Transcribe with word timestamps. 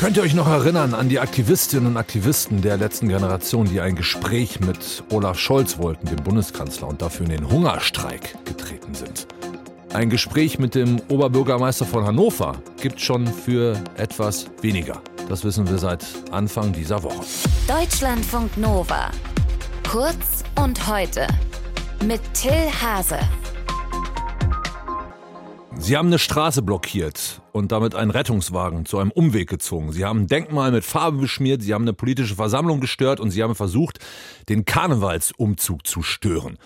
Könnt 0.00 0.16
ihr 0.16 0.22
euch 0.22 0.32
noch 0.32 0.48
erinnern 0.48 0.94
an 0.94 1.10
die 1.10 1.20
Aktivistinnen 1.20 1.88
und 1.88 1.96
Aktivisten 1.98 2.62
der 2.62 2.78
letzten 2.78 3.08
Generation, 3.08 3.68
die 3.68 3.82
ein 3.82 3.96
Gespräch 3.96 4.58
mit 4.58 5.04
Olaf 5.10 5.38
Scholz 5.38 5.76
wollten, 5.76 6.06
dem 6.06 6.24
Bundeskanzler, 6.24 6.88
und 6.88 7.02
dafür 7.02 7.26
in 7.26 7.32
den 7.32 7.50
Hungerstreik 7.50 8.42
getreten 8.46 8.94
sind? 8.94 9.26
Ein 9.92 10.08
Gespräch 10.08 10.58
mit 10.58 10.74
dem 10.74 11.02
Oberbürgermeister 11.10 11.84
von 11.84 12.06
Hannover 12.06 12.62
gibt 12.80 12.98
schon 12.98 13.26
für 13.26 13.78
etwas 13.98 14.46
weniger. 14.62 15.02
Das 15.28 15.44
wissen 15.44 15.68
wir 15.68 15.76
seit 15.76 16.06
Anfang 16.30 16.72
dieser 16.72 17.02
Woche. 17.02 17.20
Deutschlandfunk 17.68 18.56
Nova. 18.56 19.10
Kurz 19.86 20.44
und 20.58 20.88
heute. 20.88 21.26
Mit 22.06 22.22
Till 22.32 22.70
Hase. 22.80 23.18
Sie 25.82 25.96
haben 25.96 26.08
eine 26.08 26.18
Straße 26.18 26.60
blockiert 26.60 27.40
und 27.52 27.72
damit 27.72 27.94
einen 27.94 28.10
Rettungswagen 28.10 28.84
zu 28.84 28.98
einem 28.98 29.10
Umweg 29.10 29.48
gezogen. 29.48 29.92
Sie 29.92 30.04
haben 30.04 30.20
ein 30.20 30.26
Denkmal 30.26 30.72
mit 30.72 30.84
Farbe 30.84 31.16
beschmiert, 31.16 31.62
Sie 31.62 31.72
haben 31.72 31.84
eine 31.84 31.94
politische 31.94 32.36
Versammlung 32.36 32.80
gestört 32.80 33.18
und 33.18 33.30
Sie 33.30 33.42
haben 33.42 33.54
versucht, 33.54 33.98
den 34.50 34.66
Karnevalsumzug 34.66 35.86
zu 35.86 36.02
stören. 36.02 36.58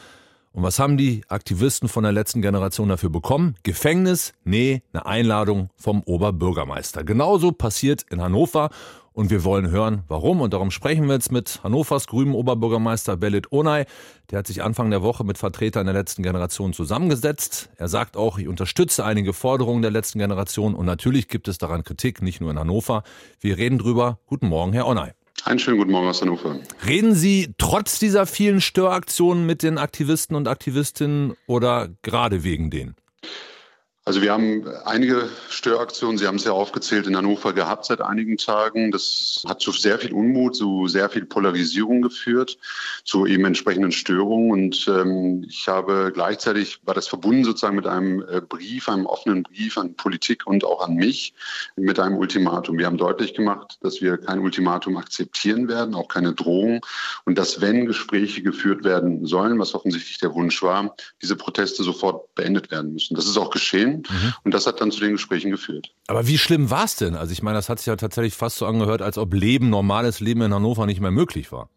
Und 0.53 0.65
was 0.65 0.80
haben 0.80 0.97
die 0.97 1.23
Aktivisten 1.29 1.89
von 1.89 2.03
der 2.03 2.12
letzten 2.12 2.42
Generation 2.42 2.89
dafür 2.89 3.11
bekommen? 3.11 3.55
Gefängnis? 3.62 4.33
Nee, 4.45 4.83
eine 4.92 5.06
Einladung 5.06 5.70
vom 5.77 6.03
Oberbürgermeister. 6.03 7.05
Genauso 7.05 7.53
passiert 7.53 8.05
in 8.11 8.20
Hannover 8.20 8.70
und 9.15 9.31
wir 9.31 9.45
wollen 9.45 9.71
hören, 9.71 10.03
warum. 10.09 10.41
Und 10.41 10.53
darum 10.53 10.71
sprechen 10.71 11.07
wir 11.07 11.15
jetzt 11.15 11.33
mit 11.33 11.61
Hannovers 11.63 12.07
grünen 12.07 12.35
Oberbürgermeister 12.35 13.17
Belit 13.17 13.53
Onay. 13.53 13.87
Der 14.31 14.41
hat 14.41 14.47
sich 14.47 14.63
Anfang 14.63 14.91
der 14.91 15.03
Woche 15.03 15.25
mit 15.25 15.39
Vertretern 15.39 15.87
der 15.87 15.95
letzten 15.95 16.23
Generation 16.23 16.73
zusammengesetzt. 16.73 17.71
Er 17.77 17.89
sagt 17.89 18.17
auch, 18.17 18.39
ich 18.39 18.49
unterstütze 18.49 19.05
einige 19.05 19.33
Forderungen 19.33 19.83
der 19.83 19.93
letzten 19.93 20.19
Generation. 20.19 20.75
Und 20.75 20.87
natürlich 20.87 21.29
gibt 21.29 21.49
es 21.49 21.59
daran 21.59 21.85
Kritik, 21.85 22.23
nicht 22.23 22.41
nur 22.41 22.51
in 22.51 22.59
Hannover. 22.59 23.05
Wir 23.41 23.57
reden 23.57 23.79
drüber. 23.79 24.19
Guten 24.27 24.49
Morgen, 24.49 24.73
Herr 24.73 24.87
Onay. 24.87 25.13
Einen 25.45 25.59
schönen 25.59 25.79
guten 25.79 25.93
Morgen 25.93 26.09
aus 26.09 26.21
Hannover. 26.21 26.57
Reden 26.85 27.15
Sie 27.15 27.55
trotz 27.56 27.99
dieser 27.99 28.27
vielen 28.27 28.61
Störaktionen 28.61 29.47
mit 29.47 29.62
den 29.62 29.78
Aktivisten 29.78 30.37
und 30.37 30.49
Aktivistinnen 30.49 31.34
oder 31.47 31.89
gerade 32.03 32.43
wegen 32.43 32.71
denen? 32.71 32.97
Also 34.06 34.20
wir 34.20 34.33
haben 34.33 34.69
einige 34.84 35.30
Störaktionen, 35.48 36.19
Sie 36.19 36.27
haben 36.27 36.36
es 36.36 36.44
ja 36.44 36.52
aufgezählt, 36.52 37.06
in 37.06 37.16
Hannover 37.16 37.55
gehabt 37.55 37.86
seit 37.86 38.02
einigen 38.02 38.36
Tagen. 38.36 38.91
Das 38.91 39.42
hat 39.48 39.62
zu 39.62 39.72
sehr 39.72 39.98
viel 39.98 40.12
Unmut, 40.12 40.56
zu 40.56 40.88
sehr 40.88 41.08
viel 41.08 41.24
Polarisierung 41.24 42.02
geführt, 42.02 42.58
zu 43.05 43.25
eben 43.25 43.47
entsprechenden 43.47 43.92
Störungen. 43.92 44.50
Und 44.50 44.86
ähm, 44.88 45.47
ich 45.48 45.69
habe 45.69 46.10
gleichzeitig, 46.12 46.80
war 46.84 46.92
das 46.92 47.08
verbunden 47.08 47.44
sozusagen 47.44 47.77
mit 47.77 47.86
einem 47.86 48.22
äh, 48.28 48.42
Brief, 48.42 48.91
einem 48.91 49.06
offenen 49.06 49.42
Brief 49.42 49.78
an 49.78 49.94
Politik 49.94 50.47
und 50.47 50.64
auch 50.64 50.86
an 50.86 50.97
mich, 50.97 51.32
mit 51.75 51.98
einem 51.98 52.19
Ultimatum. 52.19 52.77
Wir 52.77 52.84
haben 52.84 52.98
deutlich 52.98 53.32
gemacht, 53.32 53.78
dass 53.80 54.02
wir 54.02 54.19
kein 54.19 54.41
Ultimatum 54.41 54.98
akzeptieren 54.98 55.66
werden, 55.66 55.94
auch 55.94 56.08
keine 56.08 56.34
Drohung. 56.34 56.84
Und 57.25 57.38
dass, 57.38 57.62
wenn 57.62 57.86
Gespräche 57.86 58.42
geführt 58.42 58.84
werden 58.84 59.25
sollen, 59.25 59.58
was 59.58 59.75
offensichtlich 59.75 60.19
der 60.19 60.34
Wunsch 60.34 60.62
war, 60.62 60.94
diese 61.22 61.36
Proteste 61.36 61.82
sofort 61.82 62.34
beendet 62.34 62.70
werden 62.70 62.92
müssen. 62.92 63.14
Das 63.14 63.25
ist 63.25 63.38
auch 63.38 63.48
geschehen. 63.48 63.94
Mhm. 63.98 64.34
Und 64.45 64.55
das 64.55 64.67
hat 64.67 64.81
dann 64.81 64.91
zu 64.91 65.00
den 65.00 65.12
Gesprächen 65.12 65.50
geführt. 65.50 65.91
Aber 66.06 66.27
wie 66.27 66.39
schlimm 66.39 66.70
war 66.70 66.84
es 66.84 66.97
denn? 66.97 67.14
Also 67.14 67.33
ich 67.33 67.42
meine, 67.42 67.56
das 67.56 67.69
hat 67.69 67.78
sich 67.78 67.87
ja 67.87 67.97
tatsächlich 67.97 68.34
fast 68.34 68.56
so 68.56 68.67
angehört, 68.67 69.03
als 69.03 69.19
ob 69.19 69.33
Leben, 69.34 69.70
normales 69.70 70.20
Leben 70.20 70.42
in 70.42 70.55
Hannover 70.55 70.87
nicht 70.87 71.00
mehr 71.00 71.11
möglich 71.11 71.53
war. 71.53 71.70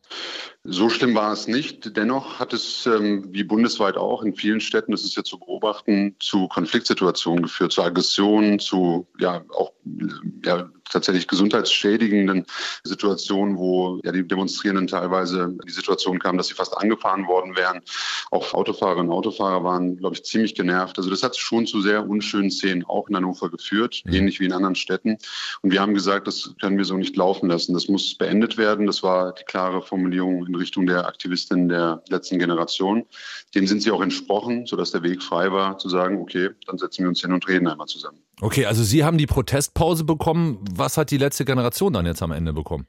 So 0.63 0.89
schlimm 0.89 1.15
war 1.15 1.31
es 1.31 1.47
nicht. 1.47 1.95
Dennoch 1.95 2.39
hat 2.39 2.53
es, 2.53 2.85
ähm, 2.85 3.27
wie 3.31 3.43
bundesweit 3.43 3.95
auch, 3.95 4.23
in 4.23 4.35
vielen 4.35 4.59
Städten, 4.59 4.91
das 4.91 5.03
ist 5.03 5.15
ja 5.15 5.23
zu 5.23 5.39
beobachten, 5.39 6.15
zu 6.19 6.47
Konfliktsituationen 6.47 7.43
geführt, 7.43 7.71
zu 7.71 7.83
Aggressionen, 7.83 8.59
zu 8.59 9.07
ja 9.19 9.43
auch 9.49 9.71
ja, 10.43 10.69
tatsächlich 10.89 11.27
gesundheitsschädigenden 11.27 12.45
Situationen, 12.83 13.57
wo 13.57 13.99
ja 14.03 14.11
die 14.11 14.27
Demonstrierenden 14.27 14.87
teilweise 14.87 15.55
die 15.67 15.71
Situation 15.71 16.19
kam, 16.19 16.37
dass 16.37 16.47
sie 16.47 16.53
fast 16.53 16.77
angefahren 16.77 17.27
worden 17.27 17.55
wären. 17.55 17.81
Auch 18.31 18.53
Autofahrerinnen 18.53 19.09
und 19.09 19.15
Autofahrer 19.15 19.63
waren, 19.63 19.97
glaube 19.97 20.15
ich, 20.15 20.23
ziemlich 20.23 20.55
genervt. 20.55 20.97
Also 20.97 21.09
das 21.09 21.23
hat 21.23 21.37
schon 21.37 21.65
zu 21.65 21.81
sehr 21.81 22.07
unschönen 22.07 22.51
Szenen 22.51 22.85
auch 22.85 23.07
in 23.09 23.15
Hannover 23.15 23.49
geführt, 23.49 24.01
mhm. 24.05 24.13
ähnlich 24.13 24.39
wie 24.39 24.45
in 24.45 24.53
anderen 24.53 24.75
Städten. 24.75 25.17
Und 25.61 25.71
wir 25.71 25.81
haben 25.81 25.93
gesagt, 25.93 26.27
das 26.27 26.53
können 26.61 26.77
wir 26.77 26.85
so 26.85 26.95
nicht 26.97 27.15
laufen 27.15 27.49
lassen. 27.49 27.73
Das 27.73 27.87
muss 27.87 28.15
beendet 28.15 28.57
werden. 28.57 28.85
Das 28.85 29.03
war 29.03 29.33
die 29.33 29.43
klare 29.43 29.81
Formulierung 29.81 30.45
in 30.45 30.55
Richtung 30.55 30.85
der 30.85 31.07
Aktivistinnen 31.07 31.69
der 31.69 32.03
letzten 32.09 32.39
Generation. 32.39 33.05
Dem 33.55 33.67
sind 33.67 33.81
sie 33.81 33.91
auch 33.91 34.01
entsprochen, 34.01 34.65
sodass 34.65 34.91
der 34.91 35.03
Weg 35.03 35.23
frei 35.23 35.51
war, 35.51 35.77
zu 35.77 35.89
sagen, 35.89 36.21
okay, 36.21 36.49
dann 36.65 36.77
setzen 36.77 37.03
wir 37.03 37.09
uns 37.09 37.21
hin 37.21 37.33
und 37.33 37.47
reden 37.47 37.67
einmal 37.67 37.87
zusammen. 37.87 38.26
Okay, 38.39 38.65
also 38.65 38.83
Sie 38.83 39.03
haben 39.03 39.17
die 39.17 39.25
Protestpause 39.25 40.03
bekommen. 40.03 40.63
Was 40.71 40.97
hat 40.97 41.09
die 41.09 41.17
letzte 41.17 41.43
Generation 41.43 41.93
dann 41.93 42.05
jetzt 42.05 42.21
am 42.21 42.31
Ende 42.31 42.53
bekommen? 42.53 42.85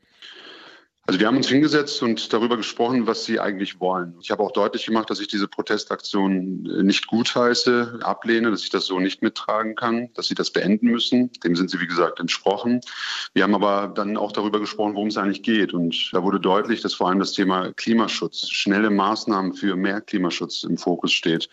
Also 1.08 1.20
wir 1.20 1.26
haben 1.26 1.38
uns 1.38 1.48
hingesetzt 1.48 2.02
und 2.02 2.34
darüber 2.34 2.58
gesprochen, 2.58 3.06
was 3.06 3.24
sie 3.24 3.40
eigentlich 3.40 3.80
wollen. 3.80 4.12
Ich 4.20 4.30
habe 4.30 4.42
auch 4.42 4.52
deutlich 4.52 4.84
gemacht, 4.84 5.08
dass 5.08 5.20
ich 5.20 5.28
diese 5.28 5.48
Protestaktion 5.48 6.64
nicht 6.82 7.06
gutheiße, 7.06 8.00
ablehne, 8.02 8.50
dass 8.50 8.62
ich 8.62 8.68
das 8.68 8.84
so 8.84 9.00
nicht 9.00 9.22
mittragen 9.22 9.74
kann, 9.74 10.12
dass 10.12 10.26
sie 10.26 10.34
das 10.34 10.50
beenden 10.50 10.88
müssen. 10.88 11.32
Dem 11.42 11.56
sind 11.56 11.70
sie, 11.70 11.80
wie 11.80 11.86
gesagt, 11.86 12.20
entsprochen. 12.20 12.82
Wir 13.32 13.44
haben 13.44 13.54
aber 13.54 13.88
dann 13.88 14.18
auch 14.18 14.32
darüber 14.32 14.60
gesprochen, 14.60 14.96
worum 14.96 15.08
es 15.08 15.16
eigentlich 15.16 15.42
geht. 15.42 15.72
Und 15.72 16.10
da 16.12 16.22
wurde 16.22 16.40
deutlich, 16.40 16.82
dass 16.82 16.92
vor 16.92 17.08
allem 17.08 17.20
das 17.20 17.32
Thema 17.32 17.72
Klimaschutz, 17.72 18.50
schnelle 18.50 18.90
Maßnahmen 18.90 19.54
für 19.54 19.76
mehr 19.76 20.02
Klimaschutz 20.02 20.62
im 20.64 20.76
Fokus 20.76 21.12
steht. 21.12 21.48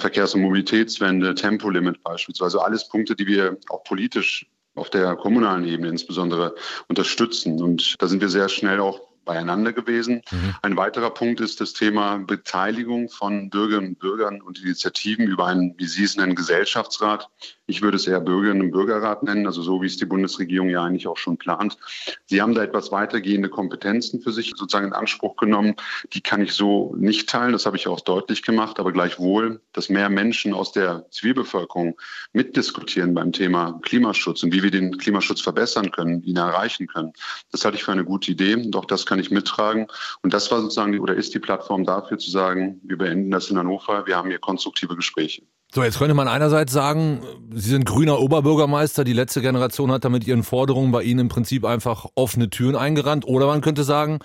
Verkehrs- 0.00 0.34
und 0.34 0.40
Mobilitätswende, 0.40 1.36
Tempolimit 1.36 2.02
beispielsweise. 2.02 2.60
Alles 2.60 2.88
Punkte, 2.88 3.14
die 3.14 3.28
wir 3.28 3.56
auch 3.68 3.84
politisch 3.84 4.46
auf 4.76 4.90
der 4.90 5.16
kommunalen 5.16 5.64
Ebene 5.64 5.88
insbesondere 5.88 6.54
unterstützen. 6.88 7.60
Und 7.60 7.94
da 7.98 8.06
sind 8.06 8.20
wir 8.20 8.28
sehr 8.28 8.48
schnell 8.48 8.80
auch 8.80 9.00
beieinander 9.26 9.74
gewesen. 9.74 10.22
Mhm. 10.30 10.54
Ein 10.62 10.76
weiterer 10.78 11.10
Punkt 11.10 11.42
ist 11.42 11.60
das 11.60 11.74
Thema 11.74 12.16
Beteiligung 12.16 13.10
von 13.10 13.50
Bürgerinnen 13.50 13.88
und 13.90 13.98
Bürgern 13.98 14.40
und 14.40 14.62
Initiativen 14.62 15.26
über 15.26 15.44
einen, 15.46 15.74
wie 15.76 15.86
Sie 15.86 16.04
es 16.04 16.16
nennen, 16.16 16.34
Gesellschaftsrat. 16.34 17.28
Ich 17.66 17.82
würde 17.82 17.96
es 17.96 18.06
eher 18.06 18.20
Bürgerinnen 18.20 18.62
und 18.62 18.70
Bürgerrat 18.70 19.24
nennen, 19.24 19.46
also 19.46 19.60
so 19.60 19.82
wie 19.82 19.86
es 19.86 19.98
die 19.98 20.06
Bundesregierung 20.06 20.70
ja 20.70 20.84
eigentlich 20.84 21.08
auch 21.08 21.18
schon 21.18 21.36
plant. 21.36 21.76
Sie 22.24 22.40
haben 22.40 22.54
da 22.54 22.62
etwas 22.62 22.92
weitergehende 22.92 23.48
Kompetenzen 23.48 24.22
für 24.22 24.32
sich 24.32 24.54
sozusagen 24.56 24.86
in 24.86 24.92
Anspruch 24.92 25.36
genommen. 25.36 25.74
Die 26.12 26.20
kann 26.20 26.40
ich 26.40 26.52
so 26.52 26.94
nicht 26.96 27.28
teilen, 27.28 27.52
das 27.52 27.66
habe 27.66 27.76
ich 27.76 27.88
auch 27.88 28.00
deutlich 28.00 28.42
gemacht, 28.42 28.78
aber 28.78 28.92
gleichwohl, 28.92 29.60
dass 29.72 29.88
mehr 29.88 30.08
Menschen 30.08 30.54
aus 30.54 30.70
der 30.70 31.06
Zivilbevölkerung 31.10 32.00
mitdiskutieren 32.32 33.14
beim 33.14 33.32
Thema 33.32 33.80
Klimaschutz 33.82 34.44
und 34.44 34.52
wie 34.52 34.62
wir 34.62 34.70
den 34.70 34.96
Klimaschutz 34.96 35.40
verbessern 35.40 35.90
können, 35.90 36.22
ihn 36.22 36.36
erreichen 36.36 36.86
können. 36.86 37.12
Das 37.50 37.64
halte 37.64 37.76
ich 37.76 37.84
für 37.84 37.92
eine 37.92 38.04
gute 38.04 38.30
Idee 38.30 38.46
auch 38.76 38.84
das 38.84 39.06
kann 39.06 39.15
kann 39.16 39.22
ich 39.22 39.30
mittragen. 39.30 39.86
Und 40.22 40.34
das 40.34 40.50
war 40.50 40.60
sozusagen 40.60 40.92
die, 40.92 41.00
oder 41.00 41.14
ist 41.14 41.32
die 41.34 41.38
Plattform 41.38 41.84
dafür 41.84 42.18
zu 42.18 42.30
sagen, 42.30 42.80
wir 42.84 42.98
beenden 42.98 43.30
das 43.30 43.50
in 43.50 43.56
Hannover, 43.56 44.06
wir 44.06 44.16
haben 44.16 44.28
hier 44.28 44.38
konstruktive 44.38 44.94
Gespräche. 44.94 45.42
So, 45.72 45.82
jetzt 45.82 45.98
könnte 45.98 46.14
man 46.14 46.28
einerseits 46.28 46.72
sagen, 46.72 47.22
Sie 47.54 47.70
sind 47.70 47.86
grüner 47.86 48.20
Oberbürgermeister, 48.20 49.04
die 49.04 49.14
letzte 49.14 49.40
Generation 49.40 49.90
hat 49.90 50.04
damit 50.04 50.26
ihren 50.26 50.42
Forderungen 50.42 50.92
bei 50.92 51.02
Ihnen 51.02 51.20
im 51.20 51.28
Prinzip 51.28 51.64
einfach 51.64 52.06
offene 52.14 52.50
Türen 52.50 52.76
eingerannt. 52.76 53.26
Oder 53.26 53.46
man 53.46 53.62
könnte 53.62 53.84
sagen, 53.84 54.18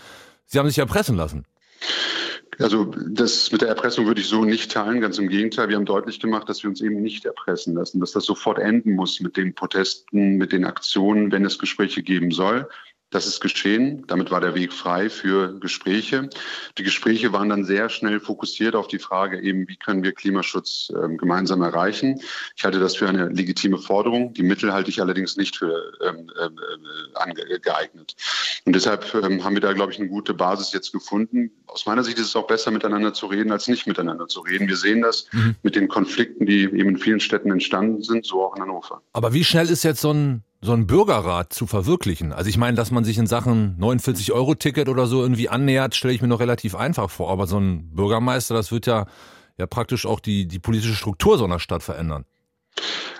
Sie 0.45 0.59
haben 0.59 0.67
sich 0.67 0.77
erpressen 0.77 1.15
lassen. 1.15 1.45
Also 2.59 2.91
das 3.09 3.51
mit 3.51 3.61
der 3.61 3.69
Erpressung 3.69 4.05
würde 4.05 4.21
ich 4.21 4.27
so 4.27 4.43
nicht 4.43 4.71
teilen, 4.71 5.01
ganz 5.01 5.17
im 5.17 5.29
Gegenteil. 5.29 5.69
Wir 5.69 5.77
haben 5.77 5.85
deutlich 5.85 6.19
gemacht, 6.19 6.47
dass 6.47 6.61
wir 6.61 6.69
uns 6.69 6.81
eben 6.81 7.01
nicht 7.01 7.25
erpressen 7.25 7.73
lassen, 7.73 7.99
dass 7.99 8.11
das 8.11 8.25
sofort 8.25 8.59
enden 8.59 8.93
muss 8.93 9.19
mit 9.19 9.35
den 9.35 9.55
Protesten, 9.55 10.35
mit 10.35 10.51
den 10.51 10.65
Aktionen, 10.65 11.31
wenn 11.31 11.45
es 11.45 11.57
Gespräche 11.57 12.03
geben 12.03 12.31
soll. 12.31 12.67
Das 13.11 13.27
ist 13.27 13.41
geschehen. 13.41 14.05
Damit 14.07 14.31
war 14.31 14.39
der 14.39 14.55
Weg 14.55 14.71
frei 14.71 15.09
für 15.09 15.59
Gespräche. 15.59 16.29
Die 16.77 16.83
Gespräche 16.83 17.33
waren 17.33 17.49
dann 17.49 17.65
sehr 17.65 17.89
schnell 17.89 18.21
fokussiert 18.21 18.73
auf 18.73 18.87
die 18.87 18.99
Frage 18.99 19.41
eben, 19.41 19.67
wie 19.67 19.75
können 19.75 20.01
wir 20.01 20.13
Klimaschutz 20.13 20.91
äh, 20.95 21.15
gemeinsam 21.17 21.61
erreichen. 21.61 22.21
Ich 22.55 22.63
halte 22.63 22.79
das 22.79 22.95
für 22.95 23.09
eine 23.09 23.27
legitime 23.27 23.77
Forderung. 23.77 24.33
Die 24.33 24.43
Mittel 24.43 24.71
halte 24.71 24.89
ich 24.89 25.01
allerdings 25.01 25.35
nicht 25.35 25.57
für 25.57 25.91
ähm, 26.01 26.31
äh, 26.39 27.59
geeignet. 27.59 28.15
Und 28.65 28.75
deshalb 28.75 29.13
ähm, 29.13 29.43
haben 29.43 29.55
wir 29.55 29.61
da, 29.61 29.73
glaube 29.73 29.91
ich, 29.91 29.99
eine 29.99 30.07
gute 30.07 30.33
Basis 30.33 30.71
jetzt 30.71 30.93
gefunden. 30.93 31.51
Aus 31.67 31.85
meiner 31.85 32.03
Sicht 32.05 32.17
ist 32.17 32.27
es 32.27 32.35
auch 32.35 32.47
besser, 32.47 32.71
miteinander 32.71 33.13
zu 33.13 33.25
reden, 33.25 33.51
als 33.51 33.67
nicht 33.67 33.87
miteinander 33.87 34.27
zu 34.27 34.39
reden. 34.39 34.69
Wir 34.69 34.77
sehen 34.77 35.01
das 35.01 35.27
mhm. 35.33 35.55
mit 35.63 35.75
den 35.75 35.89
Konflikten, 35.89 36.45
die 36.45 36.63
eben 36.63 36.89
in 36.89 36.97
vielen 36.97 37.19
Städten 37.19 37.51
entstanden 37.51 38.03
sind, 38.03 38.25
so 38.25 38.45
auch 38.45 38.55
in 38.55 38.61
Hannover. 38.61 39.01
Aber 39.11 39.33
wie 39.33 39.43
schnell 39.43 39.69
ist 39.69 39.83
jetzt 39.83 40.01
so 40.01 40.13
ein 40.13 40.43
so 40.61 40.73
ein 40.73 40.85
Bürgerrat 40.85 41.53
zu 41.53 41.65
verwirklichen. 41.65 42.31
Also 42.33 42.49
ich 42.49 42.57
meine, 42.57 42.77
dass 42.77 42.91
man 42.91 43.03
sich 43.03 43.17
in 43.17 43.25
Sachen 43.25 43.77
49-Euro-Ticket 43.79 44.89
oder 44.89 45.07
so 45.07 45.21
irgendwie 45.21 45.49
annähert, 45.49 45.95
stelle 45.95 46.13
ich 46.13 46.21
mir 46.21 46.27
noch 46.27 46.39
relativ 46.39 46.75
einfach 46.75 47.09
vor. 47.09 47.31
Aber 47.31 47.47
so 47.47 47.57
ein 47.57 47.95
Bürgermeister, 47.95 48.53
das 48.53 48.71
wird 48.71 48.85
ja, 48.85 49.07
ja 49.57 49.65
praktisch 49.65 50.05
auch 50.05 50.19
die, 50.19 50.47
die 50.47 50.59
politische 50.59 50.93
Struktur 50.93 51.39
so 51.39 51.45
einer 51.45 51.59
Stadt 51.59 51.81
verändern. 51.81 52.25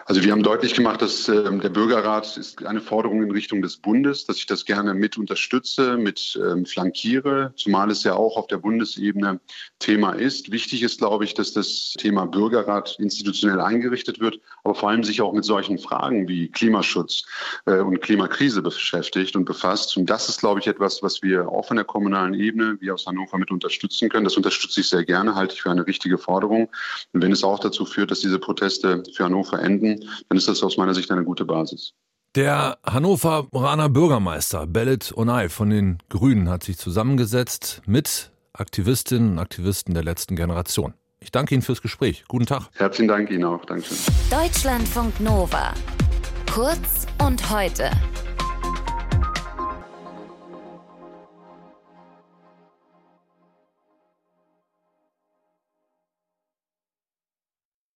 Also 0.06 0.24
wir 0.24 0.32
haben 0.32 0.44
deutlich 0.44 0.74
gemacht, 0.74 1.02
dass 1.02 1.28
äh, 1.28 1.44
der 1.60 1.70
Bürgerrat 1.70 2.38
ist 2.38 2.66
eine 2.66 2.82
Forderung 2.82 3.24
in 3.24 3.32
Richtung 3.32 3.62
des 3.62 3.78
Bundes, 3.78 4.26
dass 4.26 4.38
ich 4.38 4.46
das 4.46 4.66
gerne 4.66 4.94
mit 4.94 5.18
unterstütze, 5.18 5.98
mit 5.98 6.40
ähm, 6.42 6.66
flankiere, 6.66 7.54
zumal 7.56 7.92
es 7.92 8.04
ja 8.04 8.16
auch 8.16 8.36
auf 8.38 8.48
der 8.48 8.58
Bundesebene 8.58 9.40
Thema 9.80 10.14
ist. 10.14 10.52
Wichtig 10.52 10.84
ist, 10.84 11.00
glaube 11.00 11.26
ich, 11.26 11.34
dass 11.34 11.54
das 11.54 11.94
Thema 11.98 12.26
Bürgerrat 12.26 12.98
institutionell 13.00 13.60
eingerichtet 13.60 14.20
wird, 14.20 14.40
aber 14.64 14.76
vor 14.76 14.90
allem 14.90 15.04
sich 15.04 15.22
auch 15.22 15.34
mit 15.34 15.46
solchen 15.46 15.78
Fragen 15.78 16.28
wie 16.28 16.50
Klimaschutz 16.50 17.26
äh, 17.66 17.80
und 17.80 18.02
Klimakrise 18.02 18.62
beschäftigt 18.62 19.36
und 19.36 19.46
befasst. 19.46 19.98
Und 19.98 20.10
das 20.10 20.30
ist, 20.30 20.40
glaube 20.40 20.60
ich, 20.60 20.68
etwas, 20.68 21.04
was 21.04 21.22
wir 21.22 21.50
auch 21.50 21.68
von 21.68 21.78
der 21.78 21.86
kommunalen 21.86 22.34
Ebene 22.34 22.78
wie 22.80 22.92
aus 22.92 23.06
Hannover 23.06 23.38
mit 23.38 23.52
unterstützen 23.52 24.10
können. 24.10 24.24
Das 24.24 24.38
unterstütze 24.38 24.82
ich 24.82 24.90
sehr 24.90 25.06
gerne, 25.06 25.36
halte 25.36 25.54
ich 25.54 25.62
für 25.62 25.72
eine 25.72 25.86
richtige 25.86 26.18
Forderung. 26.18 26.70
Und 27.14 27.22
wenn 27.22 27.32
es 27.32 27.44
auch 27.44 27.60
dazu 27.60 27.86
führt, 27.86 28.12
dass 28.12 28.20
diese 28.20 28.40
Proteste 28.40 29.04
für 29.14 29.26
Hannover 29.26 29.60
enden, 29.60 30.01
dann 30.30 30.38
ist 30.38 30.48
das 30.48 30.64
aus 30.64 30.78
meiner 30.78 30.94
Sicht 30.94 31.12
eine 31.12 31.24
gute 31.24 31.46
Basis. 31.46 31.94
Der 32.36 32.78
Hannoveraner 32.86 33.90
Bürgermeister 33.90 34.66
Belit 34.66 35.14
Onay 35.18 35.50
von 35.50 35.70
den 35.70 35.98
Grünen 36.08 36.50
hat 36.50 36.64
sich 36.64 36.78
zusammengesetzt 36.78 37.82
mit 37.86 38.32
Aktivistinnen 38.54 39.34
und 39.34 39.40
Aktivisten 39.40 39.94
der 39.94 40.04
letzten 40.04 40.36
Generation. 40.36 40.94
Ich 41.20 41.32
danke 41.32 41.54
Ihnen 41.54 41.62
fürs 41.62 41.82
Gespräch. 41.82 42.24
Guten 42.28 42.46
Tag. 42.46 42.70
Herzlichen 42.74 43.10
Dank 43.10 43.30
Ihnen 43.30 43.44
auch. 43.44 43.64
Dankeschön. 43.66 43.98
Deutschlandfunk 44.30 45.20
Nova. 45.20 45.74
Kurz 46.52 47.06
und 47.20 47.50
heute. 47.52 47.92